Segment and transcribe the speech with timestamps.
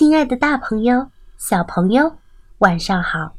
[0.00, 2.16] 亲爱的大朋友、小朋友，
[2.60, 3.36] 晚上好！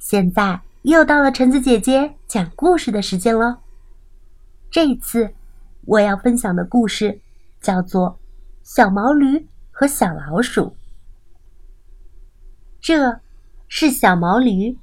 [0.00, 3.58] 现在又到了橙子姐姐讲故事的时间喽。
[4.68, 5.32] 这一次
[5.84, 7.20] 我要分享的故事
[7.60, 8.10] 叫做
[8.64, 10.62] 《小毛驴和小老鼠》。
[12.80, 13.20] 这
[13.68, 14.76] 是小毛驴，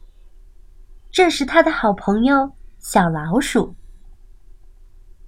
[1.11, 3.75] 这是他的好朋友小老鼠。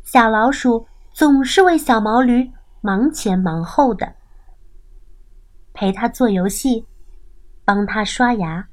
[0.06, 2.50] 小老鼠总是为小毛驴
[2.80, 4.16] 忙前忙后的。
[5.76, 6.86] 陪他做游戏，
[7.66, 8.66] 帮他刷牙，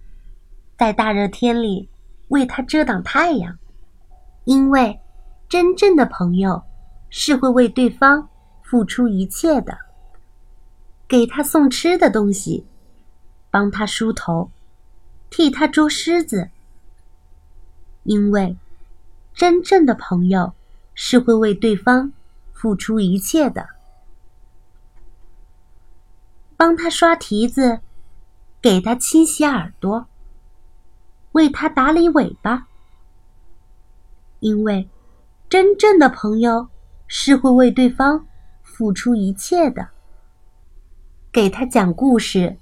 [0.79, 1.89] 在大热天里
[2.29, 3.59] 为他遮挡太阳。
[4.45, 4.99] 因为
[5.49, 6.63] 真正的朋友
[7.11, 8.29] 是会为对方
[8.63, 9.77] 付出一切的。
[11.09, 12.65] 给他送吃的东西，
[13.51, 14.49] 帮他梳头，
[15.29, 16.49] 替他捉虱子。
[18.05, 18.57] 因为
[19.35, 20.53] 真正的朋友
[20.95, 22.13] 是会为对方
[22.53, 23.69] 付出一切的。
[26.63, 27.81] 帮他刷蹄子，
[28.61, 30.07] 给他清洗耳朵，
[31.33, 32.69] 为他打理尾巴。
[34.39, 34.89] 因为
[35.49, 36.69] 真正的朋友
[37.09, 38.25] 是会为对方
[38.63, 39.89] 付出一切的。
[41.33, 42.57] 给他讲故事，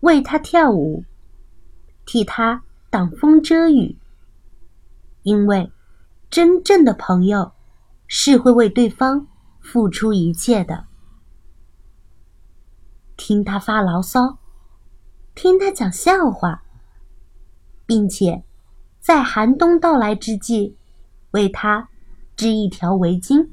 [0.00, 1.04] 为他跳舞，
[2.04, 3.96] 替他挡风遮雨。
[5.22, 5.70] 因为
[6.28, 7.52] 真正的朋友
[8.08, 9.28] 是会为对方
[9.60, 10.86] 付出一切的。
[13.24, 14.36] 听他发牢骚，
[15.32, 16.64] 听他讲笑话，
[17.86, 18.42] 并且
[18.98, 20.74] 在寒冬到来之际，
[21.30, 21.88] 为他
[22.34, 23.50] 织一条围巾。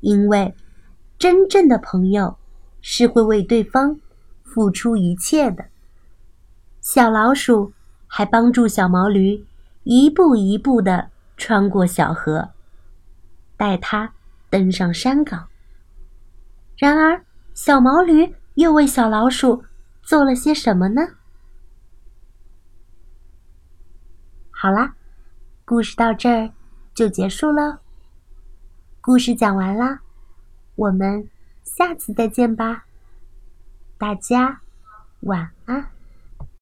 [0.00, 0.54] 因为
[1.18, 2.38] 真正的朋友
[2.80, 4.00] 是会为对方
[4.42, 5.66] 付出一切的。
[6.80, 7.74] 小老鼠
[8.06, 9.44] 还帮助小毛驴
[9.82, 12.52] 一步一步的穿过小河，
[13.58, 14.14] 带它
[14.48, 15.46] 登上山岗。
[16.78, 17.27] 然而。
[17.60, 19.64] 小毛驴又为小老鼠
[20.00, 21.02] 做了些什么呢？
[24.52, 24.94] 好啦，
[25.64, 26.52] 故事到这儿
[26.94, 27.80] 就结束了。
[29.00, 30.02] 故事讲完啦，
[30.76, 31.28] 我们
[31.64, 32.84] 下次再见吧。
[33.98, 34.60] 大家
[35.22, 35.97] 晚安。